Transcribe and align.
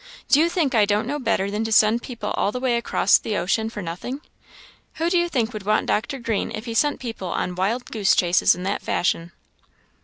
Do 0.29 0.39
you 0.39 0.49
think 0.49 0.73
I 0.73 0.85
don't 0.85 1.05
know 1.05 1.19
better 1.19 1.51
than 1.51 1.63
to 1.63 1.71
send 1.71 2.01
people 2.01 2.31
all 2.31 2.51
the 2.51 2.59
way 2.59 2.75
across 2.75 3.19
the 3.19 3.37
ocean 3.37 3.69
for 3.69 3.83
nothing? 3.83 4.21
Who 4.95 5.11
do 5.11 5.19
you 5.19 5.29
think 5.29 5.53
would 5.53 5.61
want 5.61 5.85
Dr. 5.85 6.17
Green 6.17 6.51
if 6.55 6.65
he 6.65 6.73
sent 6.73 6.99
people 6.99 7.27
on 7.27 7.53
wild 7.53 7.85
goose 7.91 8.15
chases 8.15 8.55
in 8.55 8.63
that 8.63 8.81
fashion?" 8.81 9.31